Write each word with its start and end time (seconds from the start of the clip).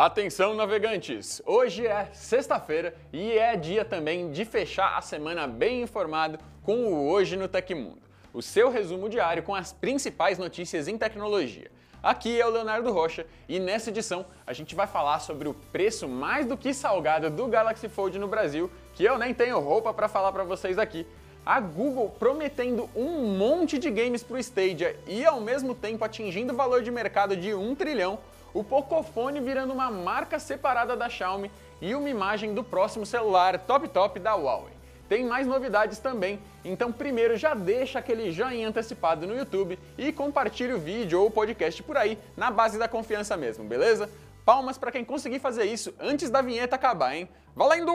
Atenção, 0.00 0.54
navegantes! 0.54 1.42
Hoje 1.44 1.84
é 1.84 2.08
sexta-feira 2.12 2.94
e 3.12 3.36
é 3.36 3.56
dia 3.56 3.84
também 3.84 4.30
de 4.30 4.44
fechar 4.44 4.96
a 4.96 5.00
semana 5.00 5.44
bem 5.48 5.82
informado 5.82 6.38
com 6.62 6.84
o 6.84 7.10
Hoje 7.10 7.36
no 7.36 7.48
Tecmundo, 7.48 7.98
o 8.32 8.40
seu 8.40 8.70
resumo 8.70 9.08
diário 9.08 9.42
com 9.42 9.56
as 9.56 9.72
principais 9.72 10.38
notícias 10.38 10.86
em 10.86 10.96
tecnologia. 10.96 11.68
Aqui 12.00 12.40
é 12.40 12.46
o 12.46 12.50
Leonardo 12.50 12.92
Rocha 12.92 13.26
e 13.48 13.58
nessa 13.58 13.90
edição 13.90 14.24
a 14.46 14.52
gente 14.52 14.72
vai 14.76 14.86
falar 14.86 15.18
sobre 15.18 15.48
o 15.48 15.54
preço 15.72 16.06
mais 16.06 16.46
do 16.46 16.56
que 16.56 16.72
salgado 16.72 17.28
do 17.28 17.48
Galaxy 17.48 17.88
Fold 17.88 18.20
no 18.20 18.28
Brasil, 18.28 18.70
que 18.94 19.02
eu 19.02 19.18
nem 19.18 19.34
tenho 19.34 19.58
roupa 19.58 19.92
para 19.92 20.06
falar 20.06 20.30
para 20.30 20.44
vocês 20.44 20.78
aqui. 20.78 21.04
A 21.44 21.58
Google 21.58 22.08
prometendo 22.10 22.88
um 22.94 23.36
monte 23.36 23.78
de 23.78 23.90
games 23.90 24.22
para 24.22 24.36
o 24.36 24.38
Stadia 24.38 24.94
e 25.08 25.24
ao 25.24 25.40
mesmo 25.40 25.74
tempo 25.74 26.04
atingindo 26.04 26.52
o 26.52 26.56
valor 26.56 26.82
de 26.82 26.90
mercado 26.92 27.36
de 27.36 27.52
1 27.52 27.74
trilhão 27.74 28.20
o 28.52 28.64
Pocophone 28.64 29.40
virando 29.40 29.72
uma 29.72 29.90
marca 29.90 30.38
separada 30.38 30.96
da 30.96 31.08
Xiaomi 31.08 31.50
e 31.80 31.94
uma 31.94 32.08
imagem 32.08 32.54
do 32.54 32.64
próximo 32.64 33.06
celular 33.06 33.58
top 33.60 33.88
top 33.88 34.18
da 34.18 34.34
Huawei. 34.34 34.72
Tem 35.08 35.24
mais 35.24 35.46
novidades 35.46 35.98
também, 35.98 36.38
então 36.62 36.92
primeiro 36.92 37.36
já 37.36 37.54
deixa 37.54 37.98
aquele 37.98 38.30
joinha 38.30 38.68
antecipado 38.68 39.26
no 39.26 39.36
YouTube 39.36 39.78
e 39.96 40.12
compartilhe 40.12 40.74
o 40.74 40.78
vídeo 40.78 41.20
ou 41.20 41.28
o 41.28 41.30
podcast 41.30 41.82
por 41.82 41.96
aí, 41.96 42.18
na 42.36 42.50
base 42.50 42.78
da 42.78 42.86
confiança 42.86 43.36
mesmo, 43.36 43.64
beleza? 43.64 44.10
Palmas 44.44 44.76
para 44.76 44.92
quem 44.92 45.04
conseguir 45.04 45.38
fazer 45.38 45.64
isso 45.64 45.94
antes 45.98 46.28
da 46.28 46.42
vinheta 46.42 46.76
acabar, 46.76 47.14
hein? 47.14 47.28
Valendo! 47.56 47.92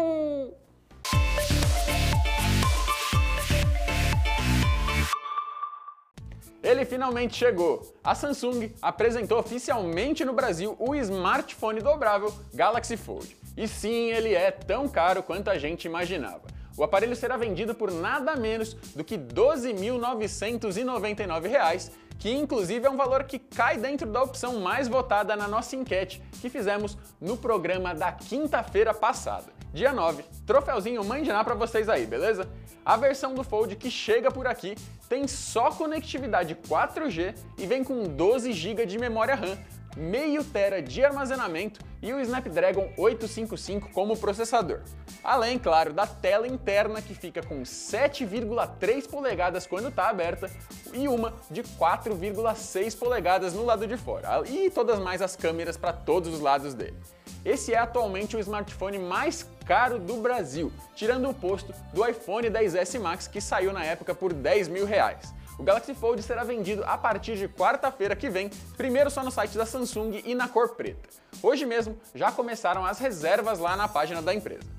Ele 6.73 6.85
finalmente 6.85 7.35
chegou! 7.35 7.93
A 8.03 8.15
Samsung 8.15 8.73
apresentou 8.81 9.37
oficialmente 9.37 10.25
no 10.25 10.33
Brasil 10.33 10.75
o 10.79 10.95
smartphone 10.95 11.79
dobrável 11.79 12.33
Galaxy 12.51 12.97
Fold. 12.97 13.37
E 13.55 13.67
sim, 13.67 14.09
ele 14.09 14.33
é 14.33 14.49
tão 14.49 14.87
caro 14.87 15.21
quanto 15.21 15.51
a 15.51 15.59
gente 15.59 15.85
imaginava. 15.85 16.41
O 16.75 16.83
aparelho 16.83 17.15
será 17.15 17.37
vendido 17.37 17.75
por 17.75 17.91
nada 17.91 18.35
menos 18.35 18.73
do 18.95 19.03
que 19.03 19.17
R$ 19.17 19.27
12.999, 19.35 21.91
que 22.17 22.31
inclusive 22.31 22.87
é 22.87 22.89
um 22.89 22.97
valor 22.97 23.25
que 23.25 23.37
cai 23.37 23.77
dentro 23.77 24.11
da 24.11 24.23
opção 24.23 24.59
mais 24.59 24.87
votada 24.87 25.35
na 25.35 25.47
nossa 25.47 25.75
enquete 25.75 26.23
que 26.41 26.49
fizemos 26.49 26.97
no 27.21 27.37
programa 27.37 27.93
da 27.93 28.11
quinta-feira 28.11 28.95
passada, 28.95 29.53
dia 29.73 29.91
9. 29.91 30.23
Troféuzinho 30.45 31.03
mandinar 31.03 31.43
para 31.43 31.55
vocês 31.55 31.89
aí, 31.89 32.05
beleza? 32.05 32.47
A 32.85 32.95
versão 32.95 33.33
do 33.33 33.43
Fold 33.43 33.75
que 33.75 33.89
chega 33.89 34.29
por 34.29 34.45
aqui 34.45 34.75
tem 35.09 35.27
só 35.27 35.71
conectividade 35.71 36.55
4G 36.55 37.35
e 37.57 37.65
vem 37.65 37.83
com 37.83 38.03
12 38.03 38.53
GB 38.53 38.85
de 38.85 38.99
memória 38.99 39.35
RAM, 39.35 39.57
meio 39.95 40.43
tera 40.43 40.81
de 40.81 41.03
armazenamento 41.03 41.79
e 42.01 42.13
o 42.13 42.19
Snapdragon 42.19 42.91
855 42.97 43.89
como 43.91 44.17
processador. 44.17 44.81
Além, 45.23 45.57
claro, 45.57 45.93
da 45.93 46.05
tela 46.05 46.47
interna 46.47 47.01
que 47.01 47.15
fica 47.15 47.41
com 47.41 47.61
7,3 47.61 49.09
polegadas 49.09 49.65
quando 49.65 49.87
está 49.87 50.09
aberta 50.09 50.51
e 50.93 51.07
uma 51.07 51.33
de 51.49 51.63
4,6 51.63 52.97
polegadas 52.97 53.53
no 53.53 53.63
lado 53.63 53.87
de 53.87 53.95
fora, 53.97 54.43
e 54.47 54.69
todas 54.69 54.99
mais 54.99 55.21
as 55.21 55.35
câmeras 55.35 55.77
para 55.77 55.93
todos 55.93 56.33
os 56.33 56.39
lados 56.39 56.73
dele. 56.73 56.97
Esse 57.45 57.73
é 57.73 57.77
atualmente 57.77 58.37
o 58.37 58.39
smartphone 58.39 58.99
mais 58.99 59.45
caro 59.65 59.99
do 59.99 60.15
Brasil, 60.17 60.71
tirando 60.95 61.29
o 61.29 61.33
posto 61.33 61.73
do 61.93 62.05
iPhone 62.07 62.49
10s 62.49 62.99
Max 62.99 63.27
que 63.27 63.41
saiu 63.41 63.73
na 63.73 63.83
época 63.83 64.15
por 64.15 64.33
10 64.33 64.67
mil 64.67 64.85
reais. 64.85 65.33
O 65.57 65.63
Galaxy 65.63 65.93
Fold 65.93 66.21
será 66.23 66.43
vendido 66.43 66.83
a 66.83 66.97
partir 66.97 67.37
de 67.37 67.47
quarta-feira 67.47 68.15
que 68.15 68.29
vem, 68.29 68.49
primeiro 68.75 69.11
só 69.11 69.23
no 69.23 69.29
site 69.29 69.57
da 69.57 69.65
Samsung 69.65 70.21
e 70.25 70.33
na 70.33 70.47
cor 70.47 70.75
preta. 70.75 71.07
Hoje 71.43 71.65
mesmo 71.65 71.97
já 72.15 72.31
começaram 72.31 72.85
as 72.85 72.99
reservas 72.99 73.59
lá 73.59 73.75
na 73.75 73.87
página 73.87 74.21
da 74.21 74.33
empresa. 74.33 74.73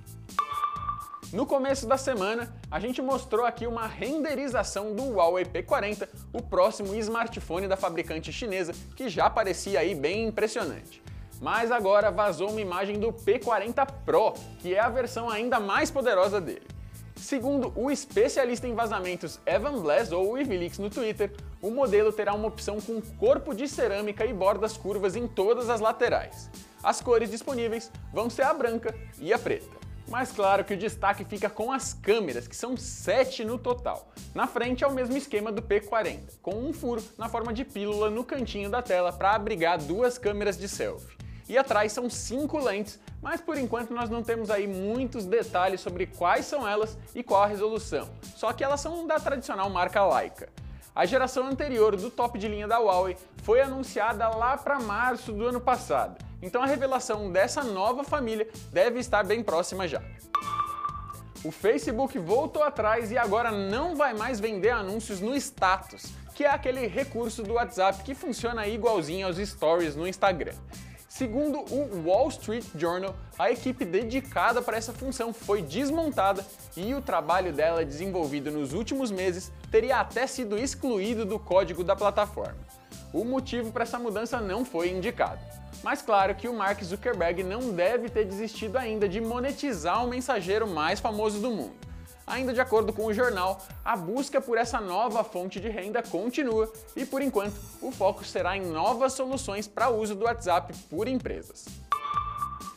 No 1.33 1.47
começo 1.47 1.87
da 1.87 1.97
semana, 1.97 2.55
a 2.71 2.79
gente 2.79 3.01
mostrou 3.01 3.45
aqui 3.45 3.67
uma 3.67 3.87
renderização 3.87 4.95
do 4.95 5.15
Huawei 5.15 5.45
P40, 5.45 6.09
o 6.33 6.43
próximo 6.43 6.95
smartphone 6.97 7.67
da 7.67 7.77
fabricante 7.77 8.33
chinesa, 8.33 8.73
que 8.97 9.09
já 9.09 9.29
parecia 9.31 9.81
aí 9.81 9.95
bem 9.95 10.27
impressionante. 10.27 11.03
Mas 11.41 11.71
agora 11.73 12.11
vazou 12.11 12.51
uma 12.51 12.61
imagem 12.61 12.99
do 12.99 13.13
P40 13.13 13.87
Pro, 14.05 14.33
que 14.59 14.75
é 14.75 14.81
a 14.81 14.89
versão 14.89 15.29
ainda 15.29 15.59
mais 15.59 15.91
poderosa 15.91 16.41
dele. 16.41 16.74
Segundo 17.17 17.73
o 17.77 17.91
especialista 17.91 18.67
em 18.67 18.75
vazamentos 18.75 19.41
Evan 19.47 19.81
Blass 19.81 20.13
ou 20.13 20.33
Wikileaks 20.33 20.79
no 20.79 20.91
Twitter, 20.91 21.33
o 21.63 21.71
modelo 21.71 22.13
terá 22.13 22.35
uma 22.35 22.49
opção 22.49 22.81
com 22.81 23.01
corpo 23.01 23.55
de 23.55 23.67
cerâmica 23.69 24.27
e 24.27 24.33
bordas 24.33 24.77
curvas 24.77 25.17
em 25.17 25.27
todas 25.27 25.71
as 25.71 25.81
laterais. 25.81 26.51
As 26.83 27.01
cores 27.01 27.31
disponíveis 27.31 27.91
vão 28.13 28.29
ser 28.29 28.43
a 28.43 28.53
branca 28.53 28.95
e 29.19 29.33
a 29.33 29.39
preta. 29.39 29.85
Mas 30.07 30.33
claro 30.33 30.65
que 30.65 30.75
o 30.75 30.77
destaque 30.77 31.25
fica 31.25 31.49
com 31.49 31.73
as 31.73 31.95
câmeras, 31.95 32.47
que 32.47 32.55
são 32.55 32.77
7 32.77 33.43
no 33.43 33.59
total. 33.59 34.13
Na 34.35 34.47
frente 34.47 34.85
é 34.85 34.87
o 34.87 34.93
mesmo 34.93 35.17
esquema 35.17 35.51
do 35.51 35.63
P40, 35.63 36.39
com 36.43 36.57
um 36.57 36.75
furo 36.75 37.03
na 37.17 37.29
forma 37.29 37.55
de 37.55 37.65
pílula 37.65 38.11
no 38.11 38.23
cantinho 38.23 38.69
da 38.69 38.83
tela 38.83 39.13
para 39.13 39.31
abrigar 39.31 39.79
duas 39.79 40.19
câmeras 40.19 40.59
de 40.59 40.69
selfie. 40.69 41.24
E 41.49 41.59
atrás 41.59 41.93
são 41.93 42.09
cinco 42.09 42.59
lentes, 42.59 42.99
mas 43.21 43.41
por 43.41 43.59
enquanto 43.59 43.93
nós 43.93 44.09
não 44.09 44.23
temos 44.23 44.51
aí 44.51 44.67
muitos 44.67 45.27
detalhes 45.27 45.81
sobre 45.81 46.07
quais 46.07 46.47
são 46.47 46.67
elas 46.67 46.97
e 47.15 47.23
qual 47.23 47.43
a 47.43 47.47
resolução. 47.47 48.09
Só 48.37 48.53
que 48.53 48.65
elas 48.65 48.81
são 48.81 49.07
da 49.07 49.21
tradicional 49.21 49.69
marca 49.69 50.05
Leica. 50.07 50.49
A 50.95 51.05
geração 51.05 51.47
anterior 51.49 51.97
do 51.97 52.09
top 52.09 52.39
de 52.39 52.47
linha 52.47 52.69
da 52.69 52.79
Huawei 52.79 53.17
foi 53.43 53.61
anunciada 53.61 54.29
lá 54.29 54.57
para 54.57 54.79
março 54.79 55.33
do 55.33 55.47
ano 55.47 55.61
passado, 55.61 56.17
então 56.41 56.63
a 56.63 56.67
revelação 56.67 57.33
dessa 57.33 57.65
nova 57.65 58.05
família 58.05 58.49
deve 58.73 59.01
estar 59.01 59.25
bem 59.25 59.43
próxima 59.43 59.89
já. 59.89 60.01
O 61.45 61.51
Facebook 61.51 62.17
voltou 62.19 62.63
atrás 62.63 63.11
e 63.11 63.19
agora 63.19 63.51
não 63.51 63.97
vai 63.97 64.15
mais 64.15 64.39
vender 64.39 64.71
anúncios 64.71 65.21
no 65.21 65.35
status, 65.35 66.13
que 66.35 66.45
é 66.45 66.49
aquele 66.49 66.87
recurso 66.87 67.43
do 67.43 67.55
WhatsApp 67.55 68.03
que 68.05 68.15
funciona 68.15 68.67
igualzinho 68.67 69.27
aos 69.27 69.37
stories 69.37 69.97
no 69.97 70.07
Instagram. 70.07 70.55
Segundo 71.17 71.61
o 71.73 72.09
Wall 72.09 72.29
Street 72.29 72.65
Journal, 72.75 73.15
a 73.39 73.49
equipe 73.49 73.85
dedicada 73.85 74.61
para 74.61 74.77
essa 74.77 74.93
função 74.93 75.33
foi 75.33 75.63
desmontada 75.63 76.45
e 76.77 76.93
o 76.93 77.01
trabalho 77.01 77.53
dela 77.53 77.85
desenvolvido 77.85 78.51
nos 78.51 78.73
últimos 78.73 79.13
meses 79.13 79.53
teria 79.71 80.01
até 80.01 80.27
sido 80.27 80.59
excluído 80.59 81.25
do 81.25 81.39
código 81.39 81.85
da 81.85 81.95
plataforma. 81.95 82.59
O 83.13 83.25
motivo 83.25 83.71
para 83.71 83.85
essa 83.85 83.97
mudança 83.97 84.41
não 84.41 84.65
foi 84.65 84.91
indicado. 84.91 85.39
Mas 85.85 86.03
claro 86.03 86.35
que 86.35 86.49
o 86.49 86.53
Mark 86.53 86.83
Zuckerberg 86.83 87.45
não 87.45 87.71
deve 87.71 88.09
ter 88.09 88.25
desistido 88.25 88.77
ainda 88.77 89.09
de 89.09 89.21
monetizar 89.21 90.05
o 90.05 90.09
mensageiro 90.09 90.67
mais 90.67 90.99
famoso 90.99 91.39
do 91.39 91.49
mundo. 91.49 91.77
Ainda 92.27 92.55
de 92.55 92.61
acordo 92.61 92.93
com 92.93 93.05
o 93.05 93.13
jornal, 93.13 93.61
a 93.85 93.97
busca 93.97 94.41
por 94.41 94.57
essa 94.57 94.81
nova 94.81 95.23
fonte 95.23 95.61
de 95.61 95.69
renda 95.69 96.03
continua 96.03 96.73
e, 96.97 97.05
por 97.05 97.21
enquanto, 97.21 97.55
o 97.83 97.91
foco 97.91 98.25
será 98.25 98.57
em 98.57 98.63
novas 98.63 99.13
soluções 99.13 99.69
para 99.69 99.91
uso 99.91 100.15
do 100.15 100.25
WhatsApp 100.25 100.73
por 100.89 101.07
empresas. 101.07 101.67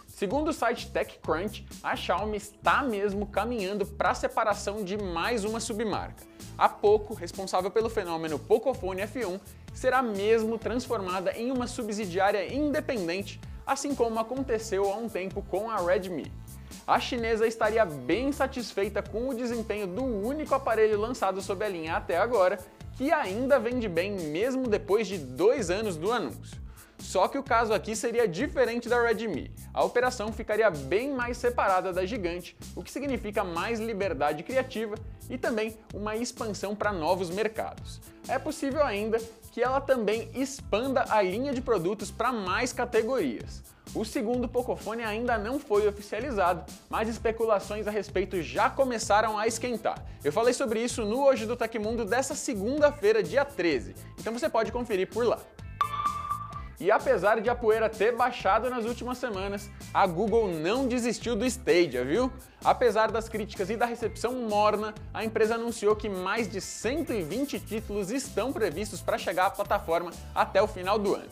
Segundo 0.08 0.50
o 0.50 0.54
site 0.54 0.92
TechCrunch, 0.92 1.66
a 1.82 1.96
Xiaomi 1.96 2.38
está 2.38 2.84
mesmo 2.84 3.26
caminhando 3.28 3.86
para 3.86 4.10
a 4.10 4.16
separação 4.16 4.84
de 4.84 4.98
mais 4.98 5.46
uma 5.46 5.60
submarca. 5.60 6.24
A 6.58 6.68
Poco, 6.68 7.14
responsável 7.14 7.70
pelo 7.70 7.90
fenômeno 7.90 8.40
Pocophone 8.40 9.04
F1, 9.04 9.40
será 9.74 10.02
mesmo 10.02 10.58
transformada 10.58 11.32
em 11.38 11.52
uma 11.52 11.68
subsidiária 11.68 12.52
independente, 12.52 13.40
assim 13.66 13.94
como 13.94 14.20
aconteceu 14.20 14.92
há 14.92 14.98
um 14.98 15.08
tempo 15.08 15.42
com 15.44 15.70
a 15.70 15.78
Redmi 15.78 16.32
a 16.88 17.02
chinesa 17.02 17.46
estaria 17.46 17.84
bem 17.84 18.32
satisfeita 18.32 19.04
com 19.04 19.28
o 19.28 19.36
desempenho 19.36 19.86
do 19.86 20.04
único 20.04 20.56
aparelho 20.56 20.98
lançado 20.98 21.42
sob 21.42 21.66
a 21.66 21.68
linha 21.68 21.98
até 21.98 22.18
agora, 22.18 22.58
que 22.96 23.12
ainda 23.12 23.60
vende 23.60 23.90
bem 23.90 24.14
mesmo 24.14 24.70
depois 24.70 25.06
de 25.06 25.18
dois 25.18 25.70
anos 25.70 25.98
do 25.98 26.12
anúncio. 26.14 26.67
Só 27.00 27.28
que 27.28 27.38
o 27.38 27.44
caso 27.44 27.74
aqui 27.74 27.96
seria 27.96 28.28
diferente 28.28 28.90
da 28.90 29.02
Redmi. 29.02 29.52
A 29.74 29.84
operação 29.84 30.32
ficaria 30.32 30.70
bem 30.70 31.14
mais 31.14 31.38
separada 31.38 31.94
da 31.94 32.06
gigante, 32.06 32.56
o 32.76 32.84
que 32.84 32.92
significa 32.92 33.44
mais 33.44 33.80
liberdade 33.80 34.44
criativa 34.44 34.96
e 35.30 35.38
também 35.38 35.78
uma 35.94 36.16
expansão 36.16 36.76
para 36.76 36.92
novos 36.92 37.30
mercados. 37.30 38.02
É 38.28 38.38
possível 38.38 38.84
ainda 38.84 39.20
que 39.52 39.62
ela 39.64 39.80
também 39.80 40.30
expanda 40.36 41.06
a 41.10 41.22
linha 41.22 41.54
de 41.54 41.62
produtos 41.62 42.12
para 42.12 42.32
mais 42.32 42.74
categorias. 42.74 43.64
O 43.96 44.04
segundo 44.04 44.50
Pocophone 44.50 45.04
ainda 45.04 45.38
não 45.38 45.60
foi 45.60 45.88
oficializado, 45.88 46.64
mas 46.90 47.08
especulações 47.08 47.88
a 47.88 47.92
respeito 47.92 48.42
já 48.42 48.70
começaram 48.70 49.38
a 49.38 49.48
esquentar. 49.48 50.04
Eu 50.24 50.32
falei 50.32 50.54
sobre 50.54 50.84
isso 50.84 51.06
no 51.06 51.24
Hoje 51.24 51.46
do 51.46 51.56
Tecmundo 51.56 52.04
dessa 52.04 52.36
segunda-feira, 52.36 53.24
dia 53.24 53.46
13, 53.46 53.96
então 54.20 54.34
você 54.34 54.50
pode 54.50 54.72
conferir 54.72 55.08
por 55.08 55.26
lá. 55.26 55.40
E 56.80 56.92
apesar 56.92 57.42
de 57.42 57.50
a 57.50 57.56
poeira 57.56 57.90
ter 57.90 58.16
baixado 58.16 58.70
nas 58.70 58.86
últimas 58.86 59.18
semanas, 59.18 59.68
a 59.92 60.06
Google 60.06 60.48
não 60.48 60.88
desistiu 60.88 61.36
do 61.36 61.44
Stadia, 61.44 62.06
viu? 62.06 62.32
Apesar 62.64 63.10
das 63.10 63.28
críticas 63.28 63.72
e 63.72 63.76
da 63.76 63.88
recepção 63.88 64.34
morna, 64.48 64.94
a 65.12 65.26
empresa 65.26 65.56
anunciou 65.56 65.96
que 65.96 66.08
mais 66.08 66.48
de 66.48 66.62
120 66.62 67.60
títulos 67.62 68.12
estão 68.12 68.54
previstos 68.54 69.02
para 69.02 69.18
chegar 69.18 69.48
à 69.48 69.50
plataforma 69.50 70.12
até 70.36 70.62
o 70.62 70.68
final 70.68 71.00
do 71.00 71.16
ano. 71.16 71.30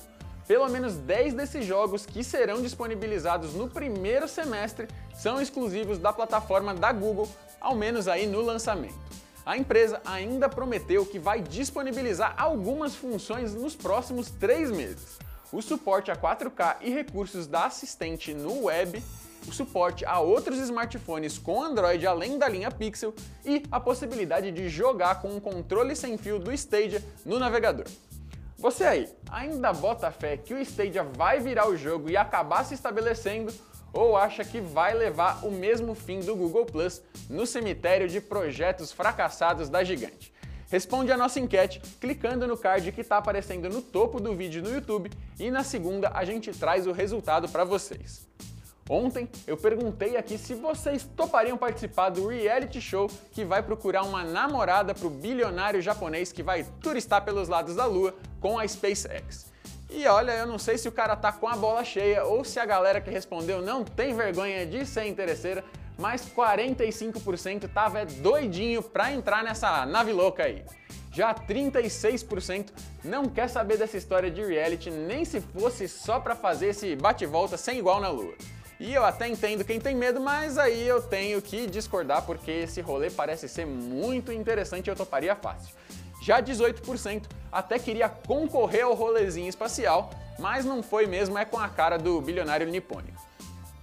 Pelo 0.47 0.67
menos 0.67 0.95
10 0.95 1.35
desses 1.35 1.63
jogos 1.63 2.07
que 2.07 2.23
serão 2.23 2.59
disponibilizados 2.59 3.53
no 3.53 3.67
primeiro 3.67 4.27
semestre 4.27 4.87
são 5.13 5.39
exclusivos 5.39 5.99
da 5.99 6.11
plataforma 6.11 6.73
da 6.73 6.91
Google, 6.91 7.29
ao 7.61 7.75
menos 7.75 8.07
aí 8.07 8.25
no 8.25 8.41
lançamento. 8.41 8.97
A 9.45 9.55
empresa 9.55 10.01
ainda 10.05 10.49
prometeu 10.49 11.05
que 11.05 11.19
vai 11.19 11.39
disponibilizar 11.39 12.33
algumas 12.35 12.95
funções 12.95 13.53
nos 13.53 13.75
próximos 13.75 14.31
três 14.31 14.71
meses. 14.71 15.19
O 15.51 15.61
suporte 15.61 16.11
a 16.11 16.15
4K 16.15 16.77
e 16.81 16.89
recursos 16.89 17.47
da 17.47 17.65
assistente 17.65 18.33
no 18.33 18.65
web, 18.65 19.01
o 19.47 19.51
suporte 19.51 20.03
a 20.05 20.19
outros 20.19 20.57
smartphones 20.59 21.37
com 21.37 21.61
Android 21.61 22.05
além 22.05 22.37
da 22.37 22.47
linha 22.47 22.71
Pixel 22.71 23.13
e 23.45 23.63
a 23.71 23.79
possibilidade 23.79 24.51
de 24.51 24.67
jogar 24.69 25.21
com 25.21 25.29
um 25.29 25.39
controle 25.39 25.95
sem 25.95 26.17
fio 26.17 26.39
do 26.39 26.51
Stadia 26.51 27.03
no 27.23 27.37
navegador. 27.37 27.85
Você 28.57 28.83
aí, 28.83 29.09
ainda 29.29 29.71
bota 29.71 30.09
fé 30.09 30.37
que 30.37 30.53
o 30.53 30.59
Stadia 30.59 31.03
vai 31.03 31.39
virar 31.39 31.69
o 31.69 31.77
jogo 31.77 32.09
e 32.09 32.17
acabar 32.17 32.63
se 32.63 32.73
estabelecendo 32.73 33.53
ou 33.93 34.17
acha 34.17 34.43
que 34.43 34.59
vai 34.59 34.93
levar 34.93 35.45
o 35.45 35.51
mesmo 35.51 35.93
fim 35.95 36.19
do 36.19 36.35
Google 36.35 36.65
Plus 36.65 37.01
no 37.29 37.45
cemitério 37.45 38.09
de 38.09 38.19
projetos 38.19 38.91
fracassados 38.91 39.69
da 39.69 39.83
gigante? 39.83 40.33
Responde 40.69 41.11
a 41.11 41.17
nossa 41.17 41.39
enquete 41.39 41.79
clicando 41.99 42.47
no 42.47 42.57
card 42.57 42.91
que 42.91 43.01
está 43.01 43.17
aparecendo 43.17 43.69
no 43.69 43.81
topo 43.81 44.19
do 44.19 44.35
vídeo 44.35 44.63
no 44.63 44.73
YouTube 44.73 45.11
e 45.39 45.51
na 45.51 45.63
segunda 45.63 46.09
a 46.13 46.25
gente 46.25 46.51
traz 46.51 46.87
o 46.87 46.91
resultado 46.91 47.47
para 47.47 47.63
vocês. 47.63 48.27
Ontem 48.89 49.27
eu 49.47 49.57
perguntei 49.57 50.15
aqui 50.15 50.37
se 50.37 50.53
vocês 50.53 51.07
topariam 51.15 51.57
participar 51.57 52.09
do 52.09 52.27
reality 52.27 52.79
show 52.79 53.09
que 53.31 53.43
vai 53.43 53.63
procurar 53.63 54.03
uma 54.03 54.23
namorada 54.23 54.93
para 54.93 55.07
o 55.07 55.09
bilionário 55.09 55.81
japonês 55.81 56.31
que 56.31 56.43
vai 56.43 56.63
turistar 56.81 57.23
pelos 57.25 57.47
lados 57.47 57.75
da 57.75 57.85
Lua 57.85 58.13
com 58.39 58.59
a 58.59 58.67
SpaceX. 58.67 59.51
E 59.89 60.05
olha, 60.07 60.33
eu 60.33 60.45
não 60.45 60.59
sei 60.59 60.77
se 60.77 60.87
o 60.87 60.91
cara 60.91 61.15
tá 61.15 61.31
com 61.31 61.47
a 61.47 61.55
bola 61.55 61.83
cheia 61.83 62.25
ou 62.25 62.43
se 62.43 62.59
a 62.59 62.65
galera 62.65 62.99
que 62.99 63.09
respondeu 63.09 63.61
não 63.61 63.83
tem 63.83 64.15
vergonha 64.15 64.65
de 64.65 64.85
ser 64.85 65.05
interesseira, 65.05 65.63
mas 65.97 66.25
45% 66.25 67.69
tava 67.73 68.05
doidinho 68.05 68.81
pra 68.81 69.11
entrar 69.11 69.43
nessa 69.43 69.85
nave 69.85 70.11
louca 70.11 70.43
aí. 70.43 70.63
Já 71.11 71.33
36% 71.33 72.71
não 73.03 73.25
quer 73.25 73.47
saber 73.47 73.77
dessa 73.77 73.95
história 73.95 74.29
de 74.29 74.43
reality, 74.43 74.91
nem 74.91 75.23
se 75.23 75.39
fosse 75.39 75.87
só 75.87 76.19
pra 76.19 76.35
fazer 76.35 76.67
esse 76.67 76.95
bate-volta 76.95 77.55
sem 77.55 77.79
igual 77.79 78.01
na 78.01 78.09
lua. 78.09 78.33
E 78.77 78.93
eu 78.93 79.05
até 79.05 79.25
entendo 79.25 79.63
quem 79.63 79.79
tem 79.79 79.95
medo, 79.95 80.19
mas 80.19 80.57
aí 80.57 80.85
eu 80.85 81.01
tenho 81.01 81.41
que 81.41 81.67
discordar 81.67 82.23
porque 82.23 82.51
esse 82.51 82.81
rolê 82.81 83.09
parece 83.09 83.47
ser 83.47 83.65
muito 83.65 84.33
interessante 84.33 84.87
e 84.87 84.89
eu 84.89 84.95
toparia 84.95 85.33
fácil. 85.35 85.73
Já 86.21 86.41
18% 86.41 87.23
até 87.49 87.79
queria 87.79 88.09
concorrer 88.09 88.83
ao 88.83 88.93
rolezinho 88.93 89.47
espacial, 89.47 90.09
mas 90.37 90.65
não 90.65 90.83
foi 90.83 91.05
mesmo, 91.05 91.37
é 91.37 91.45
com 91.45 91.57
a 91.57 91.69
cara 91.69 91.97
do 91.97 92.19
bilionário 92.19 92.67
nipônico. 92.67 93.24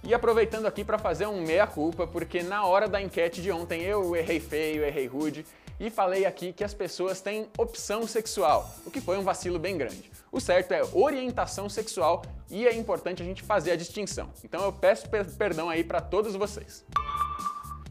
E 0.05 0.13
aproveitando 0.13 0.65
aqui 0.65 0.83
para 0.83 0.99
fazer 0.99 1.27
um 1.27 1.41
meia-culpa, 1.41 2.05
porque 2.05 2.43
na 2.43 2.65
hora 2.65 2.89
da 2.89 3.01
enquete 3.01 3.41
de 3.41 3.49
ontem 3.51 3.83
eu 3.83 4.13
errei 4.17 4.37
feio, 4.37 4.83
errei 4.83 5.07
rude 5.07 5.45
e 5.79 5.89
falei 5.89 6.25
aqui 6.25 6.51
que 6.51 6.63
as 6.63 6.73
pessoas 6.73 7.21
têm 7.21 7.47
opção 7.57 8.05
sexual, 8.05 8.69
o 8.85 8.91
que 8.91 8.99
foi 8.99 9.17
um 9.17 9.23
vacilo 9.23 9.57
bem 9.57 9.77
grande. 9.77 10.11
O 10.29 10.41
certo 10.41 10.73
é 10.73 10.81
orientação 10.91 11.69
sexual 11.69 12.21
e 12.49 12.67
é 12.67 12.75
importante 12.75 13.23
a 13.23 13.25
gente 13.25 13.41
fazer 13.41 13.71
a 13.71 13.75
distinção. 13.77 14.29
Então 14.43 14.61
eu 14.63 14.73
peço 14.73 15.07
perdão 15.37 15.69
aí 15.69 15.85
para 15.85 16.01
todos 16.01 16.35
vocês. 16.35 16.85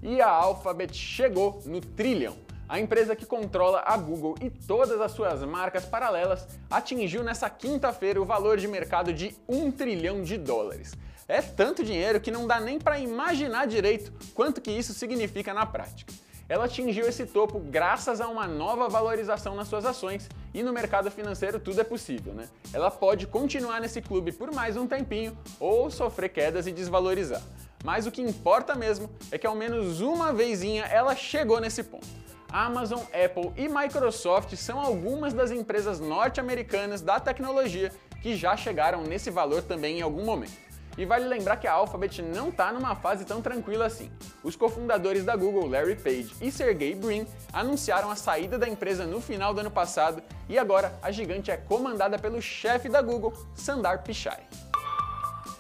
E 0.03 0.21
a 0.21 0.29
Alphabet 0.29 0.95
chegou 0.95 1.63
no 1.65 1.81
trilhão. 1.81 2.37
A 2.69 2.79
empresa 2.79 3.17
que 3.17 3.25
controla 3.25 3.83
a 3.87 3.97
Google 3.97 4.35
e 4.41 4.51
todas 4.51 5.01
as 5.01 5.13
suas 5.13 5.43
marcas 5.45 5.87
paralelas 5.87 6.47
atingiu 6.71 7.23
nessa 7.23 7.49
quinta-feira 7.49 8.21
o 8.21 8.25
valor 8.25 8.59
de 8.59 8.69
mercado 8.69 9.15
de 9.15 9.35
1 9.49 9.71
trilhão 9.73 10.23
de 10.23 10.37
dólares. 10.37 10.93
É 11.29 11.41
tanto 11.41 11.85
dinheiro 11.85 12.21
que 12.21 12.31
não 12.31 12.47
dá 12.47 12.61
nem 12.61 12.79
para 12.79 12.99
imaginar 12.99 13.67
direito 13.67 14.13
quanto 14.35 14.61
que 14.61 14.71
isso 14.71 14.93
significa 14.93 15.55
na 15.55 15.65
prática. 15.65 16.13
Ela 16.49 16.67
atingiu 16.67 17.07
esse 17.07 17.25
topo 17.25 17.59
graças 17.59 18.21
a 18.21 18.29
uma 18.29 18.47
nova 18.47 18.89
valorização 18.89 19.55
nas 19.55 19.69
suas 19.69 19.87
ações 19.87 20.29
e 20.53 20.63
no 20.63 20.73
mercado 20.73 21.11
financeiro 21.11 21.59
tudo 21.59 21.81
é 21.81 21.85
possível, 21.85 22.35
né? 22.35 22.49
Ela 22.73 22.91
pode 22.91 23.27
continuar 23.27 23.81
nesse 23.81 24.03
clube 24.03 24.33
por 24.33 24.53
mais 24.53 24.77
um 24.77 24.87
tempinho 24.87 25.37
ou 25.59 25.91
sofrer 25.91 26.29
quedas 26.29 26.67
e 26.67 26.73
desvalorizar. 26.73 27.43
Mas 27.85 28.07
o 28.07 28.11
que 28.11 28.21
importa 28.21 28.75
mesmo 28.75 29.09
é 29.31 29.39
que 29.39 29.47
ao 29.47 29.55
menos 29.55 30.01
uma 30.01 30.33
vezinha 30.33 30.85
ela 30.85 31.17
chegou 31.17 31.61
nesse 31.61 31.83
ponto. 31.83 32.07
Amazon, 32.51 33.01
Apple 33.01 33.51
e 33.57 33.67
Microsoft 33.67 34.55
são 34.57 34.79
algumas 34.79 35.33
das 35.33 35.51
empresas 35.51 36.01
norte-americanas 36.01 37.01
da 37.01 37.19
tecnologia 37.19 37.91
que 38.21 38.37
já 38.37 38.57
chegaram 38.57 39.03
nesse 39.03 39.31
valor 39.31 39.63
também 39.63 40.01
em 40.01 40.03
algum 40.03 40.25
momento. 40.25 40.53
E 40.97 41.05
vale 41.07 41.27
lembrar 41.27 41.57
que 41.57 41.67
a 41.67 41.73
Alphabet 41.73 42.21
não 42.21 42.51
está 42.51 42.71
numa 42.73 42.95
fase 42.95 43.25
tão 43.25 43.41
tranquila 43.41 43.87
assim. 43.87 44.11
Os 44.43 44.55
cofundadores 44.57 45.25
da 45.25 45.35
Google, 45.35 45.67
Larry 45.69 45.97
Page 45.97 46.35
e 46.41 46.53
Sergey 46.53 46.95
Brin, 46.95 47.27
anunciaram 47.53 48.11
a 48.11 48.17
saída 48.17 48.59
da 48.59 48.69
empresa 48.69 49.07
no 49.07 49.21
final 49.21 49.55
do 49.55 49.61
ano 49.61 49.71
passado 49.71 50.23
e 50.49 50.59
agora 50.59 50.93
a 51.03 51.11
gigante 51.11 51.51
é 51.51 51.57
comandada 51.57 52.19
pelo 52.19 52.43
chefe 52.43 52.91
da 52.91 53.01
Google, 53.01 53.33
Sundar 53.55 54.03
Pichai. 54.03 54.43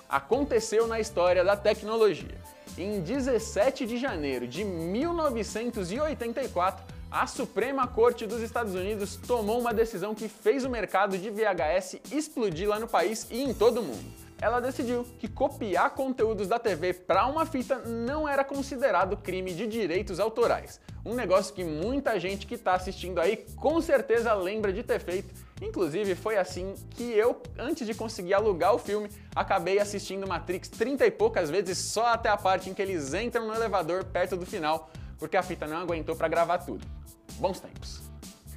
Aconteceu 0.08 0.86
na 0.86 1.00
história 1.00 1.42
da 1.42 1.56
tecnologia. 1.56 2.38
Em 2.76 3.00
17 3.00 3.86
de 3.86 3.96
janeiro 3.96 4.46
de 4.46 4.62
1984, 4.64 6.84
a 7.10 7.26
Suprema 7.26 7.86
Corte 7.86 8.26
dos 8.26 8.42
Estados 8.42 8.74
Unidos 8.74 9.16
tomou 9.16 9.60
uma 9.60 9.74
decisão 9.74 10.14
que 10.14 10.28
fez 10.28 10.64
o 10.64 10.70
mercado 10.70 11.18
de 11.18 11.30
VHS 11.30 11.96
explodir 12.10 12.68
lá 12.68 12.78
no 12.78 12.88
país 12.88 13.26
e 13.30 13.42
em 13.42 13.52
todo 13.52 13.80
o 13.80 13.82
mundo. 13.82 14.21
Ela 14.42 14.60
decidiu 14.60 15.06
que 15.18 15.28
copiar 15.28 15.94
conteúdos 15.94 16.48
da 16.48 16.58
TV 16.58 16.92
para 16.92 17.26
uma 17.26 17.46
fita 17.46 17.78
não 17.78 18.28
era 18.28 18.44
considerado 18.44 19.16
crime 19.16 19.54
de 19.54 19.66
direitos 19.66 20.18
autorais. 20.18 20.80
Um 21.06 21.14
negócio 21.14 21.54
que 21.54 21.62
muita 21.62 22.18
gente 22.18 22.46
que 22.46 22.56
está 22.56 22.74
assistindo 22.74 23.20
aí 23.20 23.46
com 23.56 23.80
certeza 23.80 24.34
lembra 24.34 24.72
de 24.72 24.82
ter 24.82 25.00
feito 25.00 25.32
Inclusive, 25.62 26.16
foi 26.16 26.36
assim 26.36 26.74
que 26.90 27.04
eu, 27.04 27.40
antes 27.56 27.86
de 27.86 27.94
conseguir 27.94 28.34
alugar 28.34 28.74
o 28.74 28.78
filme, 28.78 29.08
acabei 29.34 29.78
assistindo 29.78 30.26
Matrix 30.26 30.68
30 30.68 31.06
e 31.06 31.10
poucas 31.12 31.48
vezes 31.50 31.78
só 31.78 32.08
até 32.08 32.28
a 32.28 32.36
parte 32.36 32.68
em 32.68 32.74
que 32.74 32.82
eles 32.82 33.14
entram 33.14 33.46
no 33.46 33.54
elevador 33.54 34.02
perto 34.04 34.36
do 34.36 34.44
final, 34.44 34.90
porque 35.18 35.36
a 35.36 35.42
fita 35.42 35.64
não 35.68 35.76
aguentou 35.76 36.16
para 36.16 36.26
gravar 36.26 36.58
tudo. 36.58 36.84
Bons 37.34 37.60
tempos. 37.60 38.02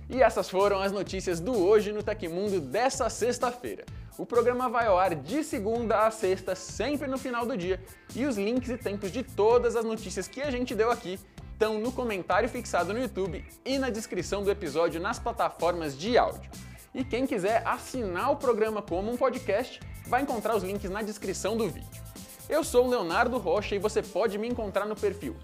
E 0.10 0.22
essas 0.22 0.50
foram 0.50 0.82
as 0.82 0.92
notícias 0.92 1.40
do 1.40 1.56
Hoje 1.56 1.92
no 1.92 2.02
Tecmundo 2.02 2.60
dessa 2.60 3.08
sexta-feira. 3.08 3.86
O 4.18 4.26
programa 4.26 4.70
vai 4.70 4.88
ao 4.88 4.98
ar 4.98 5.14
de 5.14 5.44
segunda 5.44 6.08
a 6.08 6.12
sexta, 6.12 6.56
sempre 6.56 7.06
no 7.06 7.18
final 7.18 7.46
do 7.46 7.58
dia, 7.58 7.84
e 8.16 8.26
os 8.26 8.38
links 8.38 8.70
e 8.70 8.78
tempos 8.78 9.12
de 9.12 9.24
todas 9.24 9.76
as 9.76 9.84
notícias 9.84 10.26
que 10.26 10.42
a 10.42 10.50
gente 10.50 10.74
deu 10.74 10.90
aqui 10.90 11.20
estão 11.52 11.80
no 11.80 11.92
comentário 11.92 12.48
fixado 12.48 12.94
no 12.94 13.00
YouTube 13.00 13.46
e 13.66 13.78
na 13.78 13.90
descrição 13.90 14.42
do 14.42 14.50
episódio 14.50 15.02
nas 15.02 15.20
plataformas 15.20 15.98
de 15.98 16.18
áudio. 16.18 16.50
E 16.94 17.04
quem 17.04 17.28
quiser 17.28 17.62
assinar 17.68 18.32
o 18.32 18.38
programa 18.38 18.82
como 18.82 19.12
um 19.12 19.18
podcast, 19.18 19.82
vai 20.08 20.22
encontrar 20.22 20.56
os 20.56 20.64
links 20.64 20.90
na 20.90 21.02
descrição 21.02 21.58
do 21.58 21.68
vídeo. 21.68 22.02
Eu 22.48 22.64
sou 22.64 22.86
o 22.86 22.90
Leonardo 22.90 23.38
Rocha 23.38 23.76
e 23.76 23.80
você 23.80 24.02
pode 24.02 24.38
me 24.38 24.48
encontrar 24.48 24.86
no 24.86 24.96
perfil 24.96 25.36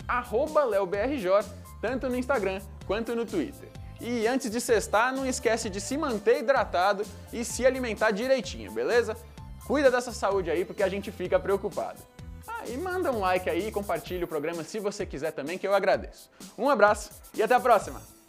leobrj, 0.70 1.28
tanto 1.82 2.08
no 2.08 2.16
Instagram 2.16 2.62
quanto 2.88 3.14
no 3.16 3.26
Twitter. 3.26 3.81
E 4.04 4.28
antes 4.28 4.50
de 4.50 4.60
cestar, 4.60 5.14
não 5.14 5.28
esquece 5.28 5.70
de 5.70 5.80
se 5.80 5.96
manter 5.96 6.40
hidratado 6.40 7.06
e 7.32 7.46
se 7.46 7.66
alimentar 7.66 8.10
direitinho, 8.10 8.72
beleza? 8.72 9.16
Cuida 9.68 9.92
dessa 9.92 10.12
saúde 10.12 10.50
aí 10.50 10.66
porque 10.66 10.82
a 10.82 10.90
gente 10.90 11.12
fica 11.12 11.40
preocupado. 11.40 12.00
Ah, 12.48 12.68
e 12.68 12.76
manda 12.78 13.12
um 13.12 13.20
like 13.20 13.48
aí 13.48 13.68
e 13.68 13.72
compartilha 13.72 14.26
o 14.26 14.28
programa 14.28 14.64
se 14.64 14.80
você 14.80 15.06
quiser 15.06 15.32
também, 15.32 15.58
que 15.58 15.68
eu 15.68 15.76
agradeço. 15.76 16.32
Um 16.58 16.68
abraço 16.68 17.12
e 17.36 17.44
até 17.44 17.54
a 17.54 17.60
próxima! 17.60 18.21